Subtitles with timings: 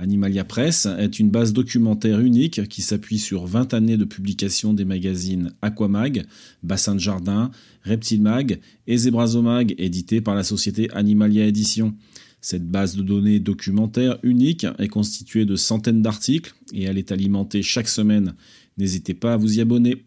[0.00, 4.86] Animalia Press est une base documentaire unique qui s'appuie sur 20 années de publication des
[4.86, 6.24] magazines Aquamag,
[6.62, 7.50] Bassin de Jardin,
[7.84, 11.94] Reptile Mag et Zebrazomag, édité par la société Animalia Édition.
[12.40, 17.62] Cette base de données documentaire unique est constituée de centaines d'articles et elle est alimentée
[17.62, 18.32] chaque semaine.
[18.78, 20.02] N'hésitez pas à vous y abonner.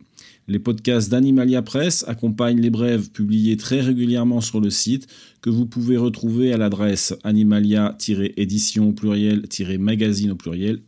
[0.50, 5.08] Les podcasts d'Animalia Press accompagnent les brèves publiées très régulièrement sur le site
[5.42, 10.82] que vous pouvez retrouver à l'adresse animalia-édition au pluriel-magazine au.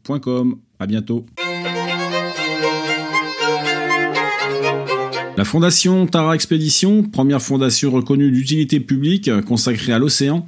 [0.78, 1.26] À bientôt.
[5.38, 10.46] La fondation Tara Expédition, première fondation reconnue d'utilité publique consacrée à l'océan,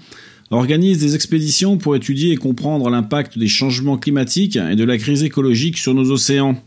[0.52, 5.23] organise des expéditions pour étudier et comprendre l'impact des changements climatiques et de la crise
[5.23, 6.61] écologique sur nos océans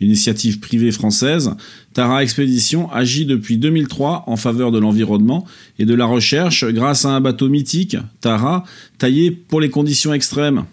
[0.00, 1.50] initiative privée française,
[1.92, 5.46] Tara Expédition agit depuis 2003 en faveur de l'environnement
[5.78, 8.64] et de la recherche grâce à un bateau mythique, Tara,
[8.98, 10.64] taillé pour les conditions extrêmes.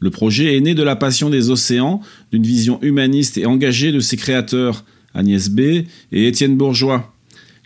[0.00, 4.00] Le projet est né de la passion des océans, d'une vision humaniste et engagée de
[4.00, 5.60] ses créateurs, Agnès B.
[5.60, 7.12] et Étienne Bourgeois.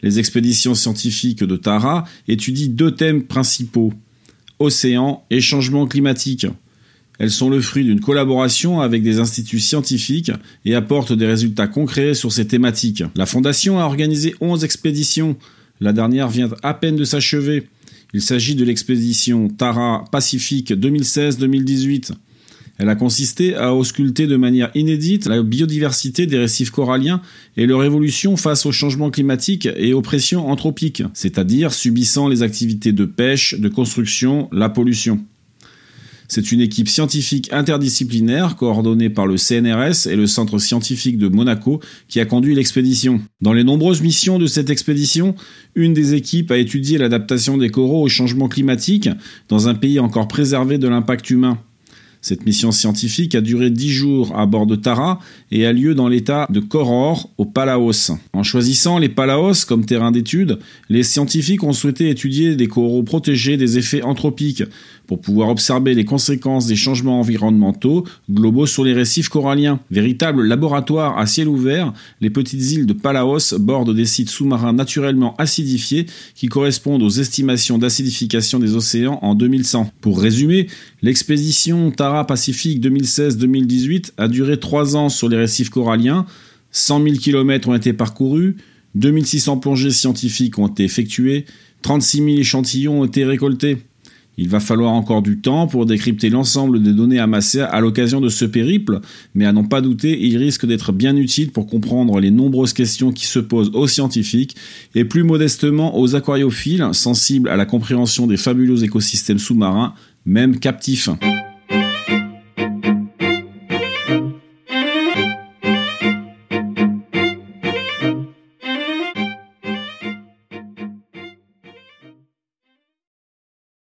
[0.02, 3.92] Les expéditions scientifiques de Tara étudient deux thèmes principaux
[4.58, 6.46] océan et changement climatique.
[7.18, 10.32] Elles sont le fruit d'une collaboration avec des instituts scientifiques
[10.64, 13.04] et apportent des résultats concrets sur ces thématiques.
[13.14, 15.36] La Fondation a organisé 11 expéditions.
[15.80, 17.68] La dernière vient à peine de s'achever.
[18.14, 22.12] Il s'agit de l'expédition Tara Pacifique 2016-2018.
[22.78, 27.22] Elle a consisté à ausculter de manière inédite la biodiversité des récifs coralliens
[27.56, 32.92] et leur évolution face au changement climatique et aux pressions anthropiques, c'est-à-dire subissant les activités
[32.92, 35.20] de pêche, de construction, la pollution.
[36.34, 41.78] C'est une équipe scientifique interdisciplinaire coordonnée par le CNRS et le Centre scientifique de Monaco
[42.08, 43.20] qui a conduit l'expédition.
[43.42, 45.34] Dans les nombreuses missions de cette expédition,
[45.74, 49.10] une des équipes a étudié l'adaptation des coraux au changement climatique
[49.50, 51.58] dans un pays encore préservé de l'impact humain.
[52.24, 55.18] Cette mission scientifique a duré dix jours à bord de Tara
[55.50, 58.12] et a lieu dans l'état de Koror, au Palaos.
[58.32, 63.56] En choisissant les Palaos comme terrain d'étude, les scientifiques ont souhaité étudier des coraux protégés
[63.56, 64.62] des effets anthropiques
[65.08, 69.80] pour pouvoir observer les conséquences des changements environnementaux globaux sur les récifs coralliens.
[69.90, 75.34] Véritable laboratoire à ciel ouvert, les petites îles de Palaos bordent des sites sous-marins naturellement
[75.38, 76.06] acidifiés
[76.36, 79.90] qui correspondent aux estimations d'acidification des océans en 2100.
[80.00, 80.68] Pour résumer,
[81.02, 86.26] l'expédition Tara Pacifique 2016-2018 a duré 3 ans sur les récifs coralliens,
[86.70, 88.56] 100 000 km ont été parcourus,
[88.94, 91.46] 2600 plongées scientifiques ont été effectuées,
[91.82, 93.78] 36 000 échantillons ont été récoltés.
[94.38, 98.30] Il va falloir encore du temps pour décrypter l'ensemble des données amassées à l'occasion de
[98.30, 99.00] ce périple,
[99.34, 103.12] mais à n'en pas douter, il risque d'être bien utile pour comprendre les nombreuses questions
[103.12, 104.56] qui se posent aux scientifiques
[104.94, 109.92] et plus modestement aux aquariophiles sensibles à la compréhension des fabuleux écosystèmes sous-marins,
[110.24, 111.10] même captifs.